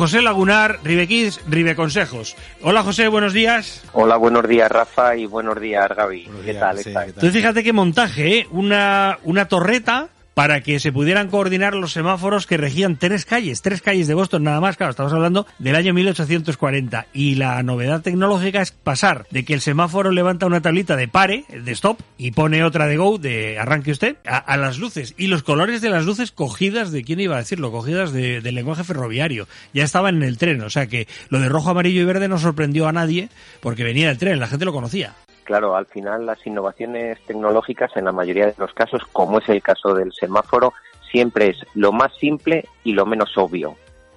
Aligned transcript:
José 0.00 0.22
Lagunar, 0.22 0.78
Ribequiz, 0.82 1.40
Ribeconsejos. 1.46 2.34
Hola 2.62 2.82
José, 2.82 3.08
buenos 3.08 3.34
días. 3.34 3.84
Hola, 3.92 4.16
buenos 4.16 4.48
días 4.48 4.72
Rafa 4.72 5.14
y 5.14 5.26
buenos 5.26 5.60
días 5.60 5.90
Gaby. 5.94 6.26
¿Qué, 6.42 6.54
tal, 6.54 6.78
sí, 6.78 6.84
¿Qué 6.84 6.92
tal? 6.94 7.08
Entonces 7.08 7.32
fíjate 7.34 7.62
qué 7.62 7.74
montaje, 7.74 8.38
¿eh? 8.38 8.46
Una, 8.50 9.18
una 9.24 9.46
torreta 9.46 10.08
para 10.40 10.62
que 10.62 10.80
se 10.80 10.90
pudieran 10.90 11.28
coordinar 11.28 11.74
los 11.74 11.92
semáforos 11.92 12.46
que 12.46 12.56
regían 12.56 12.96
tres 12.96 13.26
calles, 13.26 13.60
tres 13.60 13.82
calles 13.82 14.06
de 14.06 14.14
Boston 14.14 14.42
nada 14.42 14.58
más, 14.58 14.78
claro, 14.78 14.92
estamos 14.92 15.12
hablando 15.12 15.46
del 15.58 15.76
año 15.76 15.92
1840 15.92 17.08
y 17.12 17.34
la 17.34 17.62
novedad 17.62 18.00
tecnológica 18.00 18.62
es 18.62 18.70
pasar 18.70 19.26
de 19.30 19.44
que 19.44 19.52
el 19.52 19.60
semáforo 19.60 20.12
levanta 20.12 20.46
una 20.46 20.62
tablita 20.62 20.96
de 20.96 21.08
pare, 21.08 21.44
de 21.50 21.72
stop, 21.72 22.00
y 22.16 22.30
pone 22.30 22.64
otra 22.64 22.86
de 22.86 22.96
go, 22.96 23.18
de 23.18 23.58
arranque 23.58 23.90
usted, 23.90 24.16
a, 24.24 24.56
las 24.56 24.78
luces. 24.78 25.12
Y 25.18 25.26
los 25.26 25.42
colores 25.42 25.82
de 25.82 25.90
las 25.90 26.06
luces 26.06 26.32
cogidas 26.32 26.90
de, 26.90 27.04
¿quién 27.04 27.20
iba 27.20 27.36
a 27.36 27.40
decirlo? 27.40 27.70
Cogidas 27.70 28.10
de, 28.10 28.40
del 28.40 28.54
lenguaje 28.54 28.82
ferroviario, 28.82 29.46
ya 29.74 29.84
estaban 29.84 30.16
en 30.16 30.22
el 30.22 30.38
tren, 30.38 30.62
o 30.62 30.70
sea 30.70 30.86
que 30.86 31.06
lo 31.28 31.38
de 31.38 31.50
rojo, 31.50 31.68
amarillo 31.68 32.00
y 32.00 32.06
verde 32.06 32.28
no 32.28 32.38
sorprendió 32.38 32.88
a 32.88 32.92
nadie 32.92 33.28
porque 33.60 33.84
venía 33.84 34.08
del 34.08 34.16
tren, 34.16 34.40
la 34.40 34.46
gente 34.46 34.64
lo 34.64 34.72
conocía 34.72 35.14
claro, 35.44 35.76
al 35.76 35.86
final 35.86 36.26
las 36.26 36.46
innovaciones 36.46 37.18
tecnológicas 37.26 37.96
en 37.96 38.04
la 38.04 38.12
mayoría 38.12 38.46
de 38.46 38.54
los 38.58 38.72
casos, 38.72 39.02
como 39.12 39.38
es 39.38 39.48
el 39.48 39.62
caso 39.62 39.94
del 39.94 40.12
semáforo, 40.12 40.72
siempre 41.10 41.50
es 41.50 41.58
lo 41.74 41.92
más 41.92 42.12
simple 42.18 42.68
y 42.84 42.92
lo 42.92 43.06
menos 43.06 43.36
obvio. 43.36 43.76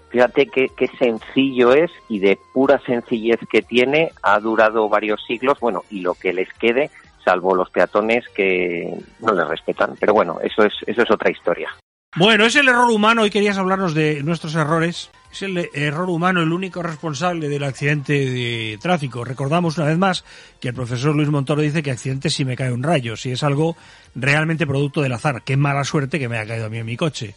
Fíjate 0.10 0.46
qué, 0.46 0.70
sencillo 1.00 1.74
es 1.74 1.90
y 2.08 2.20
de 2.20 2.38
pura 2.54 2.80
sencillez 2.86 3.40
que 3.52 3.64
tiene, 3.64 4.12
ha 4.22 4.40
durado 4.40 4.88
varios 4.88 5.24
siglos, 5.26 5.60
bueno, 5.60 5.84
y 5.90 6.02
lo 6.02 6.14
que 6.14 6.34
les 6.34 6.54
quede, 6.54 6.92
salvo 7.26 7.56
los 7.56 7.72
peatones 7.72 8.24
que 8.36 8.94
no 9.22 9.34
les 9.34 9.48
respetan. 9.48 9.96
Pero 10.00 10.14
bueno, 10.14 10.38
eso 10.44 10.64
es, 10.64 10.74
eso 10.86 11.02
es 11.02 11.10
otra 11.10 11.32
historia. 11.32 11.70
Bueno, 12.16 12.46
es 12.46 12.56
el 12.56 12.68
error 12.68 12.92
humano 12.92 13.26
y 13.26 13.32
querías 13.32 13.58
hablarnos 13.58 13.96
de 13.96 14.22
nuestros 14.22 14.54
errores. 14.54 15.10
Es 15.34 15.42
el 15.42 15.68
error 15.74 16.12
humano 16.12 16.44
el 16.44 16.54
único 16.54 16.84
responsable 16.84 17.50
del 17.50 17.64
accidente 17.64 18.14
de 18.14 18.78
tráfico. 18.80 19.26
Recordamos 19.26 19.80
una 19.80 19.88
vez 19.88 19.98
más 19.98 20.24
que 20.60 20.68
el 20.68 20.76
profesor 20.76 21.16
Luis 21.16 21.30
Montoro 21.30 21.64
dice 21.64 21.82
que 21.82 21.90
accidente 21.90 22.30
si 22.30 22.46
me 22.46 22.56
cae 22.56 22.72
un 22.72 22.84
rayo, 22.84 23.18
si 23.18 23.32
es 23.32 23.42
algo 23.42 23.76
realmente 24.14 24.68
producto 24.68 25.02
del 25.02 25.12
azar. 25.12 25.42
Qué 25.44 25.58
mala 25.58 25.86
suerte 25.86 26.20
que 26.20 26.30
me 26.30 26.38
haya 26.38 26.50
caído 26.50 26.68
a 26.68 26.70
mí 26.70 26.78
en 26.78 26.86
mi 26.86 26.96
coche. 26.96 27.34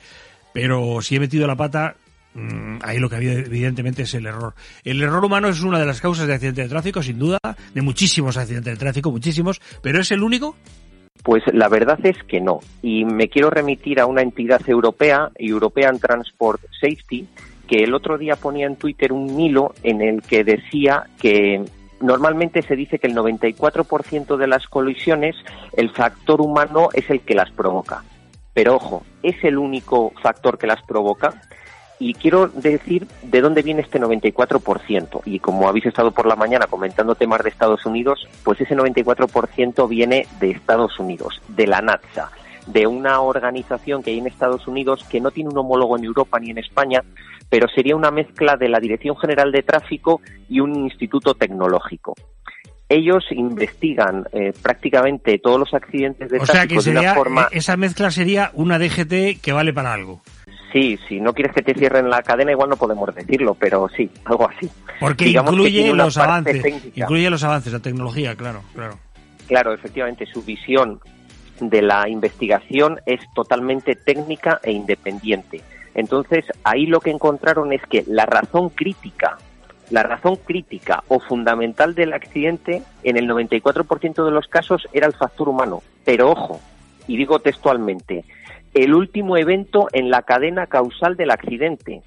Pero 0.53 1.00
si 1.00 1.16
he 1.16 1.20
metido 1.20 1.47
la 1.47 1.56
pata, 1.56 1.97
mmm, 2.34 2.80
ahí 2.83 2.98
lo 2.98 3.08
que 3.08 3.16
había 3.16 3.33
evidentemente 3.33 4.03
es 4.03 4.12
el 4.12 4.27
error. 4.27 4.53
El 4.84 5.00
error 5.00 5.25
humano 5.25 5.48
es 5.48 5.62
una 5.62 5.78
de 5.78 5.86
las 5.86 6.03
causas 6.03 6.27
de 6.27 6.34
accidente 6.34 6.60
de 6.60 6.69
tráfico, 6.69 7.03
sin 7.03 7.19
duda, 7.19 7.38
de 7.72 7.81
muchísimos 7.81 8.36
accidentes 8.36 8.75
de 8.75 8.78
tráfico, 8.78 9.10
muchísimos, 9.10 9.58
pero 9.81 10.03
es 10.03 10.10
el 10.10 10.22
único. 10.22 10.55
Pues 11.22 11.42
la 11.50 11.70
verdad 11.70 11.98
es 12.05 12.22
que 12.28 12.42
no. 12.42 12.60
Y 12.83 13.06
me 13.06 13.31
quiero 13.31 13.48
remitir 13.48 14.00
a 14.00 14.06
una 14.06 14.20
entidad 14.20 14.60
europea, 14.69 15.31
European 15.38 15.98
Transport 15.98 16.60
Safety, 16.78 17.27
que 17.67 17.84
el 17.84 17.95
otro 17.95 18.19
día 18.19 18.36
ponía 18.36 18.67
en 18.67 18.77
Twitter 18.77 19.12
un 19.12 19.39
hilo 19.39 19.75
en 19.83 20.00
el 20.00 20.22
que 20.22 20.45
decía 20.45 21.05
que 21.20 21.64
normalmente 22.00 22.62
se 22.62 22.77
dice 22.77 22.98
que 22.98 23.06
el 23.06 23.14
94% 23.14 24.36
de 24.36 24.47
las 24.47 24.67
colisiones 24.67 25.36
el 25.76 25.91
factor 25.91 26.41
humano 26.41 26.88
es 26.93 27.09
el 27.10 27.21
que 27.21 27.34
las 27.34 27.50
provoca. 27.50 28.05
Pero 28.55 28.76
ojo, 28.76 29.05
¿es 29.22 29.43
el 29.44 29.59
único 29.59 30.12
factor 30.22 30.59
que 30.59 30.66
las 30.66 30.82
provoca? 30.82 31.43
Y 31.99 32.15
quiero 32.15 32.49
decir 32.49 33.06
de 33.22 33.41
dónde 33.41 33.62
viene 33.62 33.81
este 33.81 34.00
94%. 34.00 35.22
Y 35.25 35.41
como 35.41 35.69
habéis 35.69 35.87
estado 35.87 36.10
por 36.10 36.26
la 36.26 36.37
mañana 36.37 36.66
comentando 36.66 37.15
temas 37.15 37.43
de 37.43 37.49
Estados 37.49 37.87
Unidos, 37.87 38.28
pues 38.44 38.60
ese 38.60 38.76
94% 38.76 39.88
viene 39.88 40.26
de 40.41 40.50
Estados 40.50 40.99
Unidos, 40.99 41.41
de 41.49 41.66
la 41.66 41.81
NATSA, 41.81 42.31
de 42.66 42.87
una 42.87 43.21
organización 43.21 44.03
que 44.03 44.10
hay 44.10 44.19
en 44.19 44.26
Estados 44.26 44.66
Unidos 44.66 45.05
que 45.09 45.21
no 45.21 45.31
tiene 45.31 45.50
un 45.50 45.59
homólogo 45.59 45.97
en 45.97 46.05
Europa 46.05 46.38
ni 46.38 46.50
en 46.50 46.59
España, 46.59 47.03
pero 47.48 47.68
sería 47.68 47.96
una 47.96 48.10
mezcla 48.10 48.56
de 48.56 48.68
la 48.68 48.80
Dirección 48.80 49.16
General 49.16 49.52
de 49.52 49.62
Tráfico 49.62 50.20
y 50.48 50.60
un 50.60 50.74
instituto 50.76 51.34
tecnológico. 51.34 52.14
Ellos 52.88 53.24
investigan 53.30 54.26
eh, 54.32 54.52
prácticamente 54.62 55.38
todos 55.38 55.58
los 55.58 55.74
accidentes 55.74 56.30
de 56.30 56.38
o 56.38 56.44
tráfico 56.44 56.52
sea 56.52 56.66
que 56.68 56.80
sería, 56.80 57.00
de 57.00 57.06
una 57.06 57.14
forma. 57.14 57.48
Esa 57.50 57.76
mezcla 57.76 58.10
sería 58.10 58.50
una 58.54 58.78
DGT 58.78 59.40
que 59.42 59.52
vale 59.52 59.72
para 59.72 59.92
algo. 59.92 60.20
Sí, 60.72 60.98
si 61.08 61.20
no 61.20 61.32
quieres 61.32 61.54
que 61.54 61.62
te 61.62 61.74
cierren 61.74 62.10
la 62.10 62.22
cadena, 62.22 62.52
igual 62.52 62.68
no 62.68 62.76
podemos 62.76 63.12
decirlo, 63.14 63.54
pero 63.58 63.88
sí, 63.88 64.10
algo 64.24 64.48
así. 64.48 64.68
Porque 65.00 65.24
Digamos 65.24 65.52
incluye 65.52 65.92
los 65.94 66.16
avances, 66.18 66.62
técnica. 66.62 67.00
incluye 67.00 67.30
los 67.30 67.42
avances, 67.42 67.72
la 67.72 67.80
tecnología, 67.80 68.34
claro, 68.36 68.62
claro. 68.74 68.98
Claro, 69.48 69.72
efectivamente, 69.72 70.26
su 70.26 70.42
visión 70.42 71.00
de 71.60 71.82
la 71.82 72.08
investigación 72.08 73.00
es 73.06 73.20
totalmente 73.34 73.94
técnica 73.94 74.60
e 74.62 74.72
independiente. 74.72 75.62
Entonces, 75.96 76.44
ahí 76.62 76.84
lo 76.84 77.00
que 77.00 77.10
encontraron 77.10 77.72
es 77.72 77.80
que 77.86 78.04
la 78.06 78.26
razón 78.26 78.68
crítica, 78.68 79.38
la 79.90 80.02
razón 80.02 80.36
crítica 80.36 81.02
o 81.08 81.20
fundamental 81.20 81.94
del 81.94 82.12
accidente 82.12 82.82
en 83.02 83.16
el 83.16 83.26
94% 83.26 84.24
de 84.24 84.30
los 84.30 84.46
casos 84.46 84.86
era 84.92 85.06
el 85.06 85.14
factor 85.14 85.48
humano. 85.48 85.82
Pero 86.04 86.30
ojo, 86.30 86.60
y 87.08 87.16
digo 87.16 87.38
textualmente, 87.38 88.24
el 88.74 88.92
último 88.92 89.38
evento 89.38 89.88
en 89.94 90.10
la 90.10 90.20
cadena 90.20 90.66
causal 90.66 91.16
del 91.16 91.30
accidente. 91.30 92.02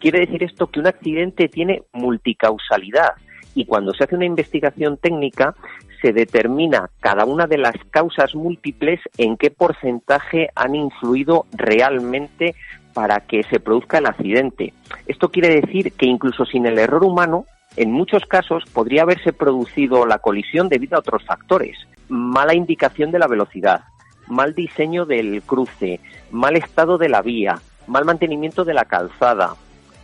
Quiere 0.00 0.18
decir 0.18 0.42
esto 0.42 0.66
que 0.66 0.80
un 0.80 0.88
accidente 0.88 1.48
tiene 1.48 1.84
multicausalidad 1.92 3.10
y 3.54 3.64
cuando 3.64 3.94
se 3.94 4.04
hace 4.04 4.16
una 4.16 4.24
investigación 4.24 4.96
técnica 4.96 5.54
se 6.02 6.12
determina 6.12 6.90
cada 7.00 7.26
una 7.26 7.46
de 7.46 7.58
las 7.58 7.76
causas 7.90 8.34
múltiples 8.34 9.00
en 9.18 9.36
qué 9.36 9.50
porcentaje 9.50 10.48
han 10.56 10.74
influido 10.74 11.46
realmente 11.52 12.54
para 12.92 13.20
que 13.20 13.42
se 13.44 13.60
produzca 13.60 13.98
el 13.98 14.06
accidente. 14.06 14.72
Esto 15.06 15.30
quiere 15.30 15.60
decir 15.60 15.92
que 15.92 16.06
incluso 16.06 16.44
sin 16.44 16.66
el 16.66 16.78
error 16.78 17.04
humano, 17.04 17.46
en 17.76 17.92
muchos 17.92 18.24
casos 18.26 18.64
podría 18.72 19.02
haberse 19.02 19.32
producido 19.32 20.06
la 20.06 20.18
colisión 20.18 20.68
debido 20.68 20.96
a 20.96 21.00
otros 21.00 21.24
factores. 21.24 21.76
Mala 22.08 22.54
indicación 22.54 23.10
de 23.10 23.18
la 23.18 23.28
velocidad, 23.28 23.82
mal 24.28 24.54
diseño 24.54 25.06
del 25.06 25.42
cruce, 25.42 26.00
mal 26.30 26.56
estado 26.56 26.98
de 26.98 27.08
la 27.08 27.22
vía, 27.22 27.60
mal 27.86 28.04
mantenimiento 28.04 28.64
de 28.64 28.74
la 28.74 28.84
calzada, 28.84 29.54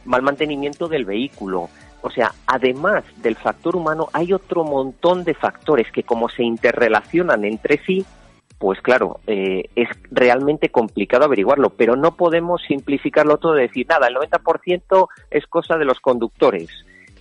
mal 0.05 0.23
mantenimiento 0.23 0.89
del 0.89 1.05
vehículo. 1.05 1.69
O 2.03 2.11
sea, 2.11 2.33
además 2.47 3.05
del 3.17 3.37
factor 3.37 3.75
humano, 3.75 4.09
hay 4.13 4.33
otro 4.33 4.63
montón 4.63 5.25
de 5.25 5.35
factores 5.35 5.91
que 5.91 6.05
como 6.05 6.29
se 6.29 6.45
interrelacionan 6.45 7.45
entre 7.45 7.79
sí, 7.85 8.05
pues 8.59 8.81
claro, 8.81 9.21
eh, 9.27 9.65
es 9.77 9.89
realmente 10.11 10.71
complicado 10.71 11.25
averiguarlo, 11.25 11.71
pero 11.71 11.95
no 11.97 12.17
podemos 12.17 12.63
simplificarlo 12.67 13.37
todo 13.37 13.59
y 13.59 13.63
decir, 13.63 13.87
nada, 13.89 14.09
el 14.09 14.17
90% 14.17 15.09
es 15.31 15.47
cosa 15.47 15.77
de 15.77 15.85
los 15.85 16.01
conductores. 16.01 16.71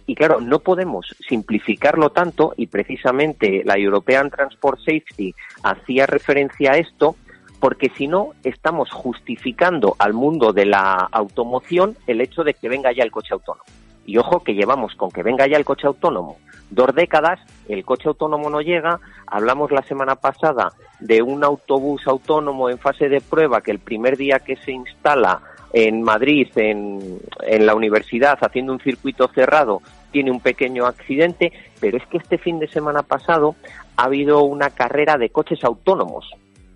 Y 0.07 0.15
claro, 0.15 0.39
no 0.39 0.59
podemos 0.59 1.07
simplificarlo 1.27 2.11
tanto 2.11 2.53
y 2.55 2.67
precisamente 2.67 3.63
la 3.65 3.77
European 3.77 4.29
Transport 4.29 4.79
Safety 4.79 5.33
hacía 5.63 6.05
referencia 6.05 6.73
a 6.73 6.77
esto 6.77 7.15
porque 7.59 7.89
si 7.97 8.07
no 8.07 8.33
estamos 8.43 8.91
justificando 8.91 9.95
al 9.97 10.13
mundo 10.13 10.53
de 10.53 10.65
la 10.65 10.93
automoción 11.11 11.97
el 12.05 12.21
hecho 12.21 12.43
de 12.43 12.53
que 12.53 12.69
venga 12.69 12.91
ya 12.91 13.03
el 13.03 13.11
coche 13.11 13.33
autónomo. 13.33 13.65
Y 14.05 14.17
ojo 14.17 14.43
que 14.43 14.53
llevamos 14.53 14.93
con 14.93 15.09
que 15.09 15.23
venga 15.23 15.47
ya 15.47 15.57
el 15.57 15.65
coche 15.65 15.87
autónomo 15.87 16.37
dos 16.69 16.93
décadas, 16.93 17.39
el 17.67 17.83
coche 17.83 18.07
autónomo 18.07 18.49
no 18.49 18.61
llega. 18.61 18.99
Hablamos 19.27 19.71
la 19.71 19.81
semana 19.83 20.15
pasada 20.15 20.71
de 20.99 21.21
un 21.21 21.43
autobús 21.43 22.01
autónomo 22.07 22.69
en 22.69 22.77
fase 22.77 23.09
de 23.09 23.21
prueba 23.21 23.61
que 23.61 23.71
el 23.71 23.79
primer 23.79 24.17
día 24.17 24.39
que 24.39 24.55
se 24.57 24.71
instala 24.71 25.41
en 25.73 26.01
Madrid, 26.01 26.47
en, 26.55 27.19
en 27.43 27.65
la 27.65 27.75
universidad, 27.75 28.37
haciendo 28.41 28.71
un 28.73 28.79
circuito 28.79 29.27
cerrado, 29.33 29.81
tiene 30.11 30.31
un 30.31 30.39
pequeño 30.39 30.85
accidente, 30.85 31.51
pero 31.81 31.97
es 31.97 32.05
que 32.07 32.17
este 32.17 32.37
fin 32.37 32.59
de 32.59 32.69
semana 32.69 33.03
pasado 33.03 33.55
ha 33.97 34.03
habido 34.03 34.43
una 34.43 34.69
carrera 34.69 35.17
de 35.17 35.29
coches 35.29 35.63
autónomos 35.63 36.31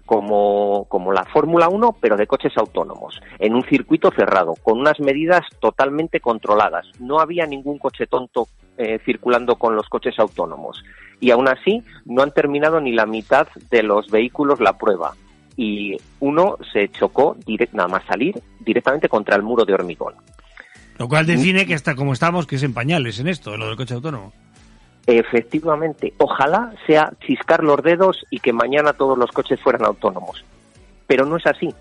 como, 0.10 0.86
como 0.90 1.14
la 1.14 1.24
Fórmula 1.26 1.70
1, 1.70 1.98
pero 2.02 2.18
de 2.18 2.26
coches 2.26 2.58
autónomos, 2.58 3.22
en 3.38 3.54
un 3.54 3.64
circuito 3.64 4.10
cerrado, 4.10 4.56
con 4.64 4.80
unas 4.80 5.00
medidas 5.00 5.46
totalmente 5.60 6.20
controladas. 6.20 6.88
No 7.00 7.20
había 7.20 7.46
ningún 7.46 7.78
coche 7.78 8.08
tonto 8.08 8.48
eh, 8.76 9.00
circulando 9.06 9.58
con 9.58 9.76
los 9.76 9.88
coches 9.88 10.18
autónomos. 10.18 10.84
Y 11.20 11.32
aún 11.32 11.48
así, 11.48 11.84
no 12.06 12.22
han 12.22 12.32
terminado 12.32 12.80
ni 12.80 12.94
la 12.94 13.06
mitad 13.06 13.48
de 13.70 13.84
los 13.84 14.10
vehículos 14.10 14.60
la 14.60 14.78
prueba. 14.78 15.16
Y 15.58 15.98
uno 16.20 16.58
se 16.72 16.90
chocó, 16.90 17.36
direct, 17.46 17.74
nada 17.74 17.90
más 17.90 18.06
salir, 18.06 18.42
directamente 18.62 19.10
contra 19.10 19.36
el 19.36 19.44
muro 19.44 19.66
de 19.66 19.74
hormigón. 19.74 20.16
Lo 20.98 21.08
cual 21.08 21.26
define 21.26 21.66
que 21.66 21.74
hasta 21.74 21.96
como 21.96 22.14
estamos, 22.14 22.46
que 22.46 22.56
es 22.56 22.64
en 22.64 22.74
pañales 22.74 23.20
en 23.20 23.28
esto, 23.28 23.54
en 23.54 23.60
lo 23.60 23.68
del 23.68 23.78
coche 23.78 23.94
autónomo. 23.94 24.34
Efectivamente, 25.08 26.14
ojalá 26.18 26.74
sea 26.86 27.14
chiscar 27.26 27.64
los 27.64 27.82
dedos 27.82 28.26
y 28.30 28.40
que 28.40 28.54
mañana 28.54 28.94
todos 28.94 29.18
los 29.18 29.32
coches 29.32 29.60
fueran 29.62 29.86
autónomos. 29.86 30.44
Pero 31.08 31.26
no 31.26 31.38
es 31.38 31.48
así, 31.48 31.74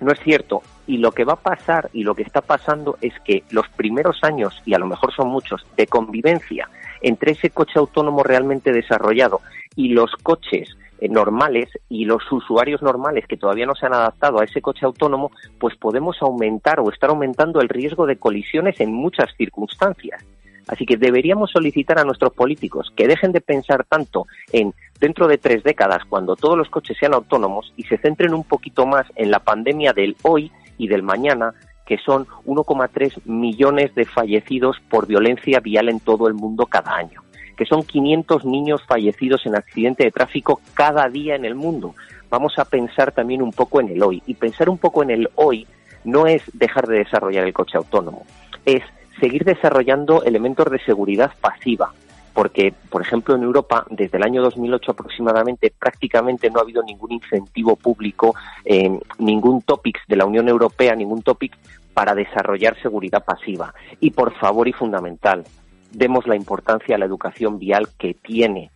no 0.00 0.12
es 0.12 0.20
cierto. 0.20 0.62
Y 0.86 0.98
lo 0.98 1.12
que 1.12 1.24
va 1.24 1.34
a 1.34 1.36
pasar 1.36 1.90
y 1.92 2.02
lo 2.02 2.14
que 2.14 2.22
está 2.22 2.40
pasando 2.40 2.98
es 3.00 3.14
que 3.24 3.44
los 3.50 3.68
primeros 3.68 4.18
años, 4.22 4.60
y 4.66 4.74
a 4.74 4.78
lo 4.78 4.86
mejor 4.86 5.14
son 5.14 5.28
muchos, 5.28 5.64
de 5.76 5.86
convivencia 5.86 6.68
entre 7.00 7.32
ese 7.32 7.50
coche 7.50 7.78
autónomo 7.78 8.22
realmente 8.22 8.72
desarrollado 8.72 9.40
y 9.76 9.90
los 9.90 10.12
coches 10.22 10.76
eh, 11.00 11.08
normales 11.08 11.68
y 11.88 12.04
los 12.04 12.30
usuarios 12.30 12.82
normales 12.82 13.26
que 13.26 13.36
todavía 13.36 13.66
no 13.66 13.74
se 13.74 13.86
han 13.86 13.94
adaptado 13.94 14.40
a 14.40 14.44
ese 14.44 14.60
coche 14.60 14.84
autónomo, 14.84 15.30
pues 15.58 15.76
podemos 15.76 16.20
aumentar 16.20 16.80
o 16.80 16.90
estar 16.90 17.10
aumentando 17.10 17.60
el 17.60 17.68
riesgo 17.68 18.06
de 18.06 18.16
colisiones 18.16 18.80
en 18.80 18.92
muchas 18.92 19.34
circunstancias. 19.36 20.22
Así 20.68 20.86
que 20.86 20.96
deberíamos 20.96 21.50
solicitar 21.50 21.98
a 21.98 22.04
nuestros 22.04 22.32
políticos 22.32 22.92
que 22.94 23.08
dejen 23.08 23.32
de 23.32 23.40
pensar 23.40 23.84
tanto 23.84 24.26
en 24.52 24.72
dentro 25.00 25.26
de 25.26 25.38
tres 25.38 25.64
décadas, 25.64 26.04
cuando 26.08 26.36
todos 26.36 26.56
los 26.56 26.68
coches 26.68 26.96
sean 27.00 27.14
autónomos, 27.14 27.72
y 27.76 27.84
se 27.84 27.96
centren 27.96 28.34
un 28.34 28.44
poquito 28.44 28.86
más 28.86 29.06
en 29.16 29.30
la 29.30 29.40
pandemia 29.40 29.92
del 29.92 30.14
hoy 30.22 30.52
y 30.76 30.86
del 30.88 31.02
mañana, 31.02 31.54
que 31.90 31.98
son 31.98 32.24
1,3 32.46 33.20
millones 33.24 33.92
de 33.96 34.04
fallecidos 34.04 34.76
por 34.88 35.08
violencia 35.08 35.58
vial 35.58 35.88
en 35.88 35.98
todo 35.98 36.28
el 36.28 36.34
mundo 36.34 36.66
cada 36.66 36.94
año, 36.94 37.24
que 37.56 37.66
son 37.66 37.82
500 37.82 38.44
niños 38.44 38.80
fallecidos 38.86 39.44
en 39.44 39.56
accidente 39.56 40.04
de 40.04 40.12
tráfico 40.12 40.60
cada 40.74 41.08
día 41.08 41.34
en 41.34 41.44
el 41.44 41.56
mundo. 41.56 41.96
Vamos 42.30 42.56
a 42.60 42.64
pensar 42.64 43.10
también 43.10 43.42
un 43.42 43.50
poco 43.50 43.80
en 43.80 43.88
el 43.88 44.04
hoy. 44.04 44.22
Y 44.28 44.34
pensar 44.34 44.68
un 44.68 44.78
poco 44.78 45.02
en 45.02 45.10
el 45.10 45.30
hoy 45.34 45.66
no 46.04 46.28
es 46.28 46.44
dejar 46.52 46.86
de 46.86 46.98
desarrollar 46.98 47.44
el 47.44 47.52
coche 47.52 47.76
autónomo, 47.76 48.24
es 48.64 48.84
seguir 49.18 49.42
desarrollando 49.42 50.22
elementos 50.22 50.70
de 50.70 50.78
seguridad 50.84 51.32
pasiva, 51.40 51.92
porque, 52.32 52.72
por 52.88 53.02
ejemplo, 53.02 53.34
en 53.34 53.42
Europa, 53.42 53.84
desde 53.90 54.16
el 54.16 54.22
año 54.22 54.42
2008 54.42 54.92
aproximadamente, 54.92 55.72
prácticamente 55.76 56.48
no 56.50 56.60
ha 56.60 56.62
habido 56.62 56.84
ningún 56.84 57.10
incentivo 57.12 57.74
público, 57.74 58.36
eh, 58.64 58.96
ningún 59.18 59.62
topics 59.62 60.00
de 60.06 60.16
la 60.16 60.24
Unión 60.24 60.48
Europea, 60.48 60.94
ningún 60.94 61.22
topic 61.22 61.56
para 61.94 62.14
desarrollar 62.14 62.80
seguridad 62.80 63.24
pasiva. 63.24 63.74
Y, 64.00 64.10
por 64.10 64.34
favor, 64.38 64.68
y 64.68 64.72
fundamental, 64.72 65.44
demos 65.92 66.26
la 66.26 66.36
importancia 66.36 66.96
a 66.96 66.98
la 66.98 67.06
educación 67.06 67.58
vial 67.58 67.88
que 67.98 68.14
tiene. 68.14 68.70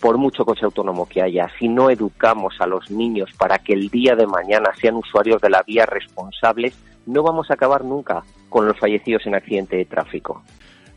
Por 0.00 0.18
mucho 0.18 0.44
coche 0.44 0.64
autónomo 0.64 1.06
que 1.08 1.22
haya, 1.22 1.48
si 1.58 1.68
no 1.68 1.88
educamos 1.88 2.54
a 2.60 2.66
los 2.66 2.90
niños 2.90 3.30
para 3.38 3.58
que 3.58 3.72
el 3.72 3.88
día 3.88 4.16
de 4.16 4.26
mañana 4.26 4.70
sean 4.80 4.96
usuarios 4.96 5.40
de 5.40 5.50
la 5.50 5.62
vía 5.62 5.86
responsables, 5.86 6.76
no 7.06 7.22
vamos 7.22 7.50
a 7.50 7.54
acabar 7.54 7.84
nunca 7.84 8.22
con 8.48 8.66
los 8.66 8.78
fallecidos 8.78 9.26
en 9.26 9.34
accidente 9.34 9.76
de 9.76 9.84
tráfico. 9.84 10.42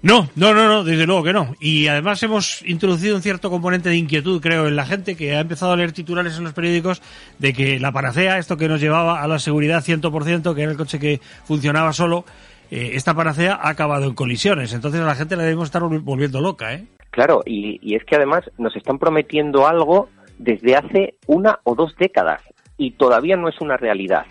No, 0.03 0.27
no, 0.35 0.53
no, 0.53 0.67
no, 0.67 0.83
desde 0.83 1.07
luego 1.07 1.23
que 1.23 1.33
no. 1.33 1.55
Y 1.59 1.87
además 1.87 2.21
hemos 2.21 2.61
introducido 2.67 3.15
un 3.15 3.23
cierto 3.23 3.49
componente 3.49 3.89
de 3.89 3.97
inquietud, 3.97 4.39
creo, 4.41 4.67
en 4.67 4.75
la 4.75 4.85
gente 4.85 5.15
que 5.17 5.35
ha 5.35 5.39
empezado 5.39 5.71
a 5.71 5.75
leer 5.75 5.91
titulares 5.91 6.37
en 6.37 6.43
los 6.43 6.53
periódicos 6.53 7.01
de 7.39 7.51
que 7.53 7.79
la 7.79 7.91
panacea, 7.91 8.37
esto 8.37 8.57
que 8.57 8.67
nos 8.67 8.79
llevaba 8.79 9.23
a 9.23 9.27
la 9.27 9.39
seguridad 9.39 9.83
100%, 9.83 10.53
que 10.53 10.61
era 10.61 10.71
el 10.71 10.77
coche 10.77 10.99
que 10.99 11.19
funcionaba 11.45 11.93
solo, 11.93 12.25
eh, 12.69 12.91
esta 12.93 13.15
panacea 13.15 13.55
ha 13.55 13.69
acabado 13.69 14.05
en 14.05 14.13
colisiones. 14.13 14.73
Entonces 14.73 15.01
a 15.01 15.05
la 15.05 15.15
gente 15.15 15.35
la 15.35 15.43
debemos 15.43 15.65
estar 15.65 15.81
volviendo 15.81 16.41
loca, 16.41 16.75
¿eh? 16.75 16.85
Claro, 17.09 17.41
y, 17.45 17.79
y 17.81 17.95
es 17.95 18.03
que 18.05 18.15
además 18.15 18.43
nos 18.59 18.75
están 18.75 18.99
prometiendo 18.99 19.65
algo 19.67 20.09
desde 20.37 20.75
hace 20.75 21.15
una 21.25 21.59
o 21.63 21.73
dos 21.73 21.95
décadas 21.97 22.41
y 22.77 22.91
todavía 22.91 23.35
no 23.35 23.49
es 23.49 23.59
una 23.59 23.77
realidad. 23.77 24.27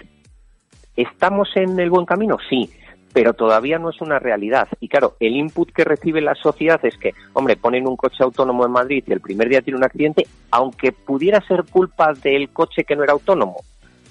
¿Estamos 0.96 1.48
en 1.56 1.78
el 1.80 1.90
buen 1.90 2.06
camino? 2.06 2.38
Sí, 2.48 2.70
pero 3.16 3.32
todavía 3.32 3.78
no 3.78 3.88
es 3.88 4.02
una 4.02 4.18
realidad. 4.18 4.68
Y 4.78 4.88
claro, 4.88 5.16
el 5.20 5.38
input 5.38 5.72
que 5.72 5.84
recibe 5.84 6.20
la 6.20 6.34
sociedad 6.34 6.78
es 6.84 6.98
que, 6.98 7.14
hombre, 7.32 7.56
ponen 7.56 7.88
un 7.88 7.96
coche 7.96 8.22
autónomo 8.22 8.66
en 8.66 8.72
Madrid 8.72 9.02
y 9.06 9.12
el 9.14 9.22
primer 9.22 9.48
día 9.48 9.62
tiene 9.62 9.78
un 9.78 9.84
accidente, 9.84 10.26
aunque 10.50 10.92
pudiera 10.92 11.40
ser 11.40 11.64
culpa 11.64 12.12
del 12.12 12.50
coche 12.50 12.84
que 12.84 12.94
no 12.94 13.04
era 13.04 13.14
autónomo, 13.14 13.62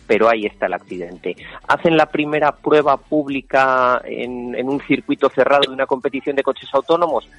pero 0.08 0.28
ahí 0.28 0.48
está 0.48 0.66
el 0.66 0.74
accidente. 0.74 1.36
Hacen 1.68 1.98
la 1.98 2.08
primera 2.08 2.52
prueba 2.54 2.98
pública 2.98 4.02
en, 4.06 4.68
un 4.68 4.82
circuito 4.82 5.30
cerrado 5.30 5.68
de 5.68 5.76
una 5.76 5.86
competición 5.86 6.36
de 6.36 6.42
coches 6.42 6.74
autónomos 6.74 7.30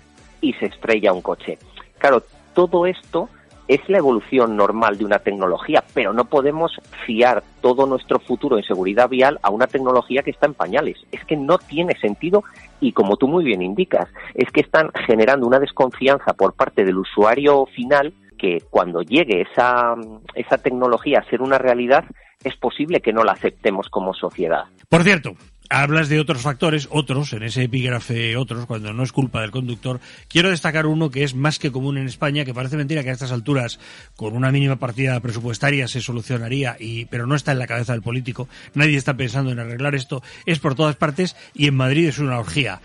y 0.40 0.52
se 0.52 0.66
estrella 0.66 1.12
un 1.12 1.20
coche. 1.20 1.58
Claro, 1.98 2.22
todo 2.54 2.86
esto 2.86 3.28
es 3.68 3.80
la 3.88 3.98
evolución 3.98 4.56
normal 4.56 4.98
de 4.98 5.04
una 5.04 5.18
tecnología, 5.18 5.82
pero 5.94 6.12
no 6.12 6.24
podemos 6.26 6.72
fiar 7.04 7.42
todo 7.60 7.86
nuestro 7.86 8.18
futuro 8.18 8.56
en 8.56 8.64
seguridad 8.64 9.08
vial 9.08 9.38
a 9.42 9.50
una 9.50 9.66
tecnología 9.66 10.22
que 10.22 10.30
está 10.30 10.46
en 10.46 10.54
pañales. 10.54 10.98
Es 11.12 11.24
que 11.24 11.36
no 11.36 11.58
tiene 11.58 11.98
sentido 11.98 12.44
y 12.80 12.92
como 12.92 13.16
tú 13.16 13.28
muy 13.28 13.44
bien 13.44 13.62
indicas, 13.62 14.08
es 14.34 14.50
que 14.50 14.60
están 14.60 14.90
generando 15.06 15.46
una 15.46 15.58
desconfianza 15.58 16.34
por 16.34 16.54
parte 16.54 16.84
del 16.84 16.98
usuario 16.98 17.66
final 17.66 18.12
que 18.38 18.62
cuando 18.70 19.02
llegue 19.02 19.42
esa, 19.42 19.94
esa 20.34 20.58
tecnología 20.58 21.20
a 21.20 21.30
ser 21.30 21.40
una 21.40 21.58
realidad 21.58 22.04
es 22.44 22.54
posible 22.56 23.00
que 23.00 23.12
no 23.12 23.24
la 23.24 23.32
aceptemos 23.32 23.88
como 23.88 24.14
sociedad. 24.14 24.64
Por 24.88 25.02
cierto, 25.02 25.34
Hablas 25.68 26.08
de 26.08 26.20
otros 26.20 26.42
factores, 26.42 26.86
otros, 26.90 27.32
en 27.32 27.42
ese 27.42 27.64
epígrafe 27.64 28.36
otros, 28.36 28.66
cuando 28.66 28.92
no 28.92 29.02
es 29.02 29.10
culpa 29.10 29.40
del 29.40 29.50
conductor. 29.50 30.00
Quiero 30.28 30.50
destacar 30.50 30.86
uno 30.86 31.10
que 31.10 31.24
es 31.24 31.34
más 31.34 31.58
que 31.58 31.72
común 31.72 31.98
en 31.98 32.06
España, 32.06 32.44
que 32.44 32.54
parece 32.54 32.76
mentira 32.76 33.02
que 33.02 33.10
a 33.10 33.12
estas 33.12 33.32
alturas, 33.32 33.80
con 34.14 34.36
una 34.36 34.52
mínima 34.52 34.76
partida 34.76 35.18
presupuestaria, 35.18 35.88
se 35.88 36.00
solucionaría, 36.00 36.76
y, 36.78 37.06
pero 37.06 37.26
no 37.26 37.34
está 37.34 37.50
en 37.52 37.58
la 37.58 37.66
cabeza 37.66 37.92
del 37.92 38.02
político. 38.02 38.48
Nadie 38.74 38.96
está 38.96 39.16
pensando 39.16 39.50
en 39.50 39.58
arreglar 39.58 39.96
esto. 39.96 40.22
Es 40.44 40.60
por 40.60 40.76
todas 40.76 40.94
partes 40.94 41.34
y 41.52 41.66
en 41.66 41.74
Madrid 41.74 42.08
es 42.08 42.18
una 42.18 42.38
orgía. 42.38 42.80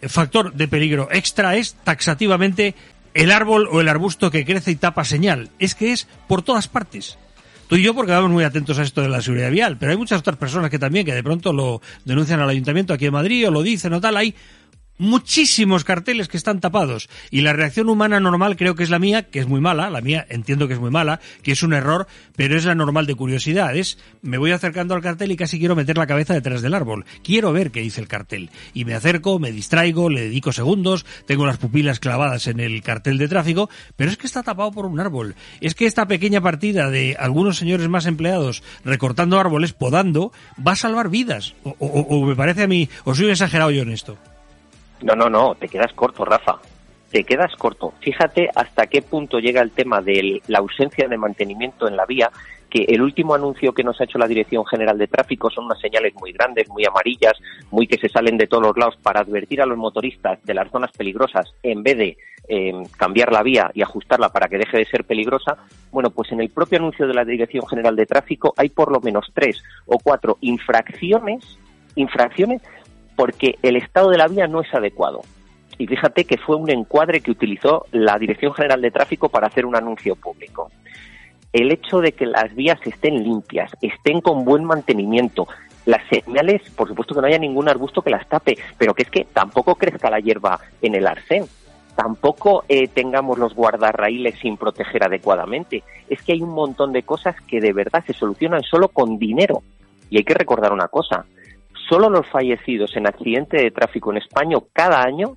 El 0.00 0.08
factor 0.08 0.54
de 0.54 0.68
peligro 0.68 1.08
extra 1.10 1.56
es 1.56 1.74
taxativamente 1.84 2.74
el 3.12 3.32
árbol 3.32 3.68
o 3.70 3.80
el 3.80 3.88
arbusto 3.88 4.30
que 4.30 4.44
crece 4.44 4.70
y 4.70 4.76
tapa 4.76 5.04
señal. 5.04 5.50
Es 5.58 5.74
que 5.74 5.92
es 5.92 6.06
por 6.28 6.42
todas 6.42 6.68
partes. 6.68 7.18
Tú 7.70 7.76
y 7.76 7.82
yo 7.84 7.94
porque 7.94 8.10
vamos 8.10 8.32
muy 8.32 8.42
atentos 8.42 8.80
a 8.80 8.82
esto 8.82 9.00
de 9.00 9.08
la 9.08 9.22
seguridad 9.22 9.48
vial, 9.48 9.76
pero 9.78 9.92
hay 9.92 9.96
muchas 9.96 10.18
otras 10.18 10.36
personas 10.36 10.70
que 10.70 10.78
también 10.80 11.06
que 11.06 11.14
de 11.14 11.22
pronto 11.22 11.52
lo 11.52 11.80
denuncian 12.04 12.40
al 12.40 12.48
ayuntamiento 12.48 12.92
aquí 12.92 13.06
en 13.06 13.12
Madrid 13.12 13.46
o 13.46 13.52
lo 13.52 13.62
dicen 13.62 13.92
o 13.92 14.00
tal. 14.00 14.16
Hay 14.16 14.34
muchísimos 15.00 15.82
carteles 15.82 16.28
que 16.28 16.36
están 16.36 16.60
tapados. 16.60 17.08
Y 17.30 17.40
la 17.40 17.54
reacción 17.54 17.88
humana 17.88 18.20
normal 18.20 18.56
creo 18.56 18.74
que 18.74 18.84
es 18.84 18.90
la 18.90 18.98
mía, 18.98 19.22
que 19.30 19.40
es 19.40 19.48
muy 19.48 19.60
mala, 19.60 19.90
la 19.90 20.02
mía 20.02 20.26
entiendo 20.28 20.68
que 20.68 20.74
es 20.74 20.80
muy 20.80 20.90
mala, 20.90 21.20
que 21.42 21.52
es 21.52 21.62
un 21.62 21.72
error, 21.72 22.06
pero 22.36 22.56
es 22.56 22.66
la 22.66 22.74
normal 22.74 23.06
de 23.06 23.14
curiosidad, 23.14 23.74
es 23.74 23.98
me 24.22 24.38
voy 24.38 24.52
acercando 24.52 24.94
al 24.94 25.00
cartel 25.00 25.32
y 25.32 25.36
casi 25.36 25.58
quiero 25.58 25.74
meter 25.74 25.96
la 25.96 26.06
cabeza 26.06 26.34
detrás 26.34 26.60
del 26.60 26.74
árbol, 26.74 27.06
quiero 27.24 27.52
ver 27.52 27.70
qué 27.70 27.80
dice 27.80 28.00
el 28.00 28.08
cartel. 28.08 28.50
Y 28.74 28.84
me 28.84 28.94
acerco, 28.94 29.38
me 29.38 29.52
distraigo, 29.52 30.10
le 30.10 30.22
dedico 30.22 30.52
segundos, 30.52 31.06
tengo 31.26 31.46
las 31.46 31.56
pupilas 31.56 31.98
clavadas 31.98 32.46
en 32.46 32.60
el 32.60 32.82
cartel 32.82 33.16
de 33.16 33.28
tráfico, 33.28 33.70
pero 33.96 34.10
es 34.10 34.18
que 34.18 34.26
está 34.26 34.42
tapado 34.42 34.70
por 34.70 34.84
un 34.84 35.00
árbol, 35.00 35.34
es 35.62 35.74
que 35.74 35.86
esta 35.86 36.06
pequeña 36.06 36.42
partida 36.42 36.90
de 36.90 37.16
algunos 37.18 37.56
señores 37.56 37.88
más 37.88 38.04
empleados 38.04 38.62
recortando 38.84 39.40
árboles, 39.40 39.72
podando, 39.72 40.30
va 40.64 40.72
a 40.72 40.76
salvar 40.76 41.08
vidas, 41.08 41.54
o, 41.64 41.70
o 41.78 42.26
me 42.26 42.36
parece 42.36 42.64
a 42.64 42.68
mí, 42.68 42.90
o 43.04 43.14
soy 43.14 43.30
exagerado 43.30 43.70
yo 43.70 43.82
en 43.82 43.92
esto. 43.92 44.18
No, 45.02 45.14
no, 45.14 45.30
no, 45.30 45.54
te 45.54 45.68
quedas 45.68 45.92
corto, 45.94 46.24
Rafa. 46.24 46.58
Te 47.10 47.24
quedas 47.24 47.54
corto. 47.56 47.92
Fíjate 48.00 48.48
hasta 48.54 48.86
qué 48.86 49.02
punto 49.02 49.38
llega 49.38 49.62
el 49.62 49.72
tema 49.72 50.00
de 50.00 50.40
la 50.46 50.58
ausencia 50.58 51.08
de 51.08 51.18
mantenimiento 51.18 51.88
en 51.88 51.96
la 51.96 52.06
vía, 52.06 52.30
que 52.70 52.84
el 52.84 53.02
último 53.02 53.34
anuncio 53.34 53.72
que 53.72 53.82
nos 53.82 54.00
ha 54.00 54.04
hecho 54.04 54.18
la 54.18 54.28
Dirección 54.28 54.64
General 54.64 54.96
de 54.96 55.08
Tráfico 55.08 55.50
son 55.50 55.64
unas 55.64 55.80
señales 55.80 56.14
muy 56.14 56.32
grandes, 56.32 56.68
muy 56.68 56.84
amarillas, 56.84 57.32
muy 57.72 57.88
que 57.88 57.98
se 57.98 58.08
salen 58.08 58.36
de 58.36 58.46
todos 58.46 58.62
los 58.62 58.76
lados 58.76 58.96
para 59.02 59.20
advertir 59.20 59.60
a 59.60 59.66
los 59.66 59.76
motoristas 59.76 60.38
de 60.44 60.54
las 60.54 60.70
zonas 60.70 60.92
peligrosas 60.92 61.52
en 61.64 61.82
vez 61.82 61.98
de 61.98 62.18
eh, 62.48 62.72
cambiar 62.96 63.32
la 63.32 63.42
vía 63.42 63.70
y 63.74 63.82
ajustarla 63.82 64.28
para 64.30 64.48
que 64.48 64.58
deje 64.58 64.78
de 64.78 64.86
ser 64.86 65.04
peligrosa. 65.04 65.56
Bueno, 65.90 66.10
pues 66.10 66.30
en 66.30 66.40
el 66.40 66.50
propio 66.50 66.78
anuncio 66.78 67.08
de 67.08 67.14
la 67.14 67.24
Dirección 67.24 67.66
General 67.66 67.96
de 67.96 68.06
Tráfico 68.06 68.54
hay 68.56 68.68
por 68.68 68.92
lo 68.92 69.00
menos 69.00 69.30
tres 69.34 69.62
o 69.86 69.98
cuatro 69.98 70.38
infracciones, 70.40 71.58
infracciones 71.96 72.62
porque 73.20 73.58
el 73.60 73.76
estado 73.76 74.08
de 74.08 74.16
la 74.16 74.28
vía 74.28 74.46
no 74.46 74.62
es 74.62 74.74
adecuado. 74.74 75.20
Y 75.76 75.86
fíjate 75.86 76.24
que 76.24 76.38
fue 76.38 76.56
un 76.56 76.70
encuadre 76.70 77.20
que 77.20 77.30
utilizó 77.30 77.84
la 77.92 78.18
Dirección 78.18 78.54
General 78.54 78.80
de 78.80 78.90
Tráfico 78.90 79.28
para 79.28 79.48
hacer 79.48 79.66
un 79.66 79.76
anuncio 79.76 80.16
público. 80.16 80.70
El 81.52 81.70
hecho 81.70 81.98
de 81.98 82.12
que 82.12 82.24
las 82.24 82.54
vías 82.54 82.80
estén 82.86 83.22
limpias, 83.22 83.72
estén 83.82 84.22
con 84.22 84.46
buen 84.46 84.64
mantenimiento, 84.64 85.46
las 85.84 86.00
señales, 86.08 86.62
por 86.70 86.88
supuesto 86.88 87.14
que 87.14 87.20
no 87.20 87.26
haya 87.26 87.38
ningún 87.38 87.68
arbusto 87.68 88.00
que 88.00 88.08
las 88.08 88.26
tape, 88.26 88.56
pero 88.78 88.94
que 88.94 89.02
es 89.02 89.10
que 89.10 89.26
tampoco 89.26 89.74
crezca 89.74 90.08
la 90.08 90.20
hierba 90.20 90.58
en 90.80 90.94
el 90.94 91.06
arsén, 91.06 91.44
tampoco 91.94 92.64
eh, 92.70 92.88
tengamos 92.88 93.38
los 93.38 93.54
guardarraíles 93.54 94.38
sin 94.38 94.56
proteger 94.56 95.04
adecuadamente. 95.04 95.82
Es 96.08 96.22
que 96.22 96.32
hay 96.32 96.40
un 96.40 96.54
montón 96.54 96.94
de 96.94 97.02
cosas 97.02 97.36
que 97.46 97.60
de 97.60 97.74
verdad 97.74 98.02
se 98.06 98.14
solucionan 98.14 98.62
solo 98.62 98.88
con 98.88 99.18
dinero. 99.18 99.62
Y 100.08 100.16
hay 100.16 100.24
que 100.24 100.32
recordar 100.32 100.72
una 100.72 100.88
cosa, 100.88 101.26
solo 101.90 102.08
los 102.08 102.26
fallecidos 102.28 102.96
en 102.96 103.06
accidente 103.06 103.60
de 103.60 103.70
tráfico 103.72 104.12
en 104.12 104.18
España 104.18 104.56
cada 104.72 105.02
año 105.02 105.36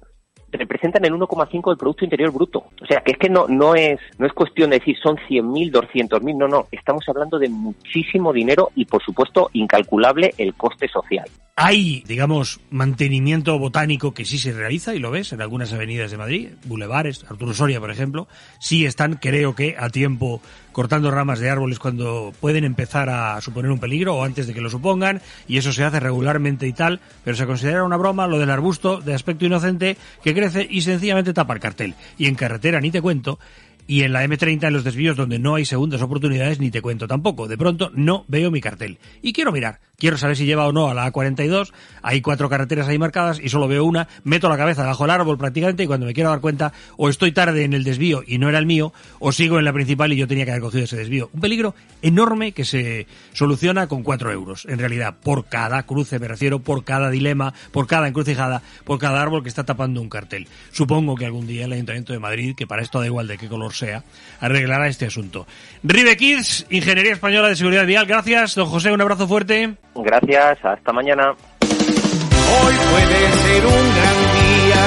representan 0.58 1.04
el 1.04 1.14
1,5 1.14 1.70
del 1.70 1.78
Producto 1.78 2.06
Interior 2.06 2.32
Bruto. 2.32 2.60
O 2.82 2.86
sea, 2.88 3.02
que 3.02 3.14
es 3.14 3.18
que 3.18 3.30
no, 3.30 3.48
no, 3.48 3.76
es, 3.76 4.00
no 4.18 4.28
es 4.28 4.34
cuestión 4.34 4.70
de 4.70 4.80
decir 4.80 4.96
son 5.02 5.18
100.000, 5.18 5.72
200.000, 5.72 6.38
no, 6.38 6.48
no, 6.48 6.68
estamos 6.72 7.04
hablando 7.10 7.40
de 7.40 7.50
muchísimo 7.50 8.32
dinero 8.32 8.70
y, 8.76 8.86
por 8.86 9.04
supuesto, 9.04 9.50
incalculable 9.54 10.34
el 10.38 10.54
coste 10.54 10.88
social. 10.88 11.26
Hay, 11.56 12.04
digamos, 12.08 12.62
mantenimiento 12.72 13.58
botánico 13.60 14.14
que 14.14 14.26
sí 14.26 14.40
se 14.40 14.54
realiza, 14.54 14.96
y 14.96 15.00
lo 15.00 15.12
ves 15.12 15.34
en 15.34 15.42
algunas 15.42 15.72
avenidas 15.74 16.10
de 16.10 16.18
Madrid, 16.18 16.50
bulevares, 16.66 17.26
Arturo 17.30 17.54
Soria, 17.54 17.80
por 17.80 17.92
ejemplo, 17.92 18.28
sí 18.60 18.86
están, 18.86 19.16
creo 19.16 19.54
que, 19.54 19.76
a 19.78 19.90
tiempo 19.90 20.42
cortando 20.74 21.10
ramas 21.10 21.40
de 21.40 21.50
árboles 21.50 21.80
cuando 21.80 22.34
pueden 22.42 22.66
empezar 22.66 23.10
a 23.10 23.40
suponer 23.40 23.72
un 23.72 23.80
peligro 23.80 24.16
o 24.16 24.24
antes 24.26 24.48
de 24.48 24.54
que 24.54 24.60
lo 24.60 24.70
supongan, 24.70 25.22
y 25.48 25.58
eso 25.58 25.72
se 25.72 25.86
hace 25.86 26.02
regularmente 26.02 26.68
y 26.68 26.74
tal, 26.74 27.00
pero 27.24 27.38
se 27.38 27.46
considera 27.46 27.86
una 27.86 27.96
broma 27.96 28.28
lo 28.28 28.40
del 28.40 28.50
arbusto 28.50 29.00
de 29.00 29.14
aspecto 29.14 29.46
inocente 29.46 29.96
que 30.22 30.34
crece 30.34 30.68
y 30.70 30.82
sencillamente 30.82 31.34
tapa 31.34 31.54
el 31.54 31.62
cartel. 31.62 31.96
Y 32.18 32.26
en 32.26 32.36
carretera 32.36 32.82
ni 32.82 32.92
te 32.92 33.02
cuento, 33.02 33.40
y 33.88 34.04
en 34.04 34.14
la 34.14 34.24
M30 34.26 34.68
en 34.68 34.74
los 34.74 34.84
desvíos 34.84 35.18
donde 35.18 35.40
no 35.40 35.56
hay 35.56 35.66
segundas 35.66 36.02
oportunidades 36.02 36.60
ni 36.60 36.72
te 36.72 36.82
cuento 36.82 37.08
tampoco. 37.08 37.48
De 37.48 37.58
pronto 37.58 37.92
no 37.94 38.26
veo 38.28 38.52
mi 38.52 38.62
cartel. 38.62 39.00
Y 39.22 39.34
quiero 39.34 39.52
mirar. 39.52 39.80
Quiero 39.98 40.18
saber 40.18 40.36
si 40.36 40.46
lleva 40.46 40.68
o 40.68 40.74
no 40.74 40.90
a 40.90 40.94
la 40.94 41.12
A42. 41.12 41.72
Hay 42.02 42.22
cuatro 42.22 42.50
carreteras 42.50 42.88
ahí 42.88 42.98
marcadas 42.98 43.40
y 43.40 43.50
solo 43.50 43.68
veo 43.68 43.86
una. 43.86 44.08
Meto 44.24 44.50
la 44.50 44.58
cabeza 44.58 44.86
bajo 44.86 45.06
el 45.06 45.12
árbol 45.12 45.38
prácticamente 45.38 45.84
y 45.84 45.88
cuando 45.88 46.06
me 46.06 46.14
quiero 46.14 46.30
dar 46.30 46.42
cuenta 46.42 46.74
o 46.98 47.10
estoy 47.10 47.32
tarde 47.32 47.64
en 47.64 47.74
el 47.74 47.84
desvío 47.84 48.24
y 48.26 48.38
no 48.38 48.50
era 48.50 48.60
el 48.60 48.66
mío 48.66 48.92
o 49.20 49.32
sigo 49.32 49.60
en 49.60 49.66
la 49.66 49.72
principal 49.72 50.12
y 50.12 50.18
yo 50.18 50.28
tenía 50.28 50.46
que 50.46 50.52
haber 50.52 50.64
cogido 50.64 50.84
ese 50.84 50.98
desvío. 50.98 51.30
Un 51.34 51.42
peligro 51.42 51.76
enorme 52.02 52.52
que 52.52 52.66
se 52.66 53.08
soluciona 53.34 53.88
con 53.88 54.04
cuatro 54.04 54.32
euros. 54.32 54.66
En 54.66 54.80
realidad, 54.80 55.16
por 55.24 55.46
cada 55.46 55.84
cruce, 55.84 56.20
me 56.20 56.28
refiero, 56.28 56.60
por 56.60 56.84
cada 56.84 57.10
dilema, 57.10 57.54
por 57.72 57.88
cada 57.88 58.08
encrucijada, 58.08 58.62
por 58.84 59.00
cada 59.00 59.22
árbol 59.22 59.44
que 59.44 59.50
está 59.50 59.64
tapando 59.64 60.02
un 60.02 60.10
cartel. 60.10 60.48
Supongo 60.72 61.16
que 61.16 61.26
algún 61.26 61.48
día 61.48 61.66
el 61.66 61.74
Ayuntamiento 61.74 62.14
de 62.14 62.20
Madrid, 62.20 62.56
que 62.58 62.68
para 62.68 62.82
esto 62.82 63.00
da 63.00 63.06
igual 63.06 63.28
de 63.28 63.38
qué 63.38 63.48
color 63.48 63.73
sea, 63.74 64.04
arreglará 64.40 64.88
este 64.88 65.06
asunto. 65.06 65.48
Ribe 65.84 66.16
Kids, 66.18 66.68
Ingeniería 66.70 67.14
Española 67.14 67.50
de 67.50 67.56
Seguridad 67.56 67.86
Vial. 67.86 68.06
Gracias, 68.06 68.56
don 68.56 68.68
José, 68.68 68.92
un 68.92 69.02
abrazo 69.02 69.28
fuerte. 69.28 69.76
Gracias, 69.96 70.64
hasta 70.64 70.94
mañana. 70.94 71.32
Hoy 71.32 72.76
puede 72.92 73.32
ser 73.32 73.66
un 73.66 73.96
gran 73.96 74.18
día, 74.44 74.84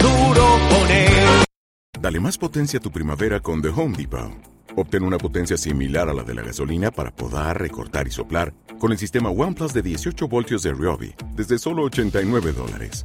duro 0.00 0.58
poner. 0.70 1.44
Dale 2.00 2.20
más 2.20 2.38
potencia 2.38 2.78
a 2.78 2.82
tu 2.82 2.90
primavera 2.90 3.40
con 3.40 3.62
The 3.62 3.68
Home 3.68 3.96
Depot. 3.96 4.58
Obtén 4.76 5.02
una 5.02 5.18
potencia 5.18 5.56
similar 5.56 6.08
a 6.08 6.14
la 6.14 6.22
de 6.22 6.34
la 6.34 6.42
gasolina 6.42 6.92
para 6.92 7.10
podar, 7.10 7.60
recortar 7.60 8.06
y 8.06 8.10
soplar 8.10 8.52
con 8.78 8.92
el 8.92 8.98
sistema 8.98 9.28
OnePlus 9.28 9.72
de 9.74 9.82
18 9.82 10.28
voltios 10.28 10.62
de 10.62 10.72
Ryobi 10.72 11.14
desde 11.34 11.58
solo 11.58 11.82
89 11.82 12.52
dólares. 12.52 13.04